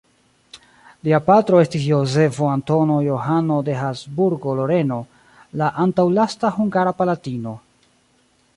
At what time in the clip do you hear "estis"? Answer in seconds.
1.65-1.83